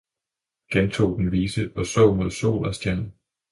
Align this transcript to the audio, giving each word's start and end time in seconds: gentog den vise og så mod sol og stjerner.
gentog 0.71 1.17
den 1.17 1.31
vise 1.31 1.71
og 1.75 1.85
så 1.85 2.13
mod 2.13 2.31
sol 2.31 2.65
og 2.65 2.75
stjerner. 2.75 3.09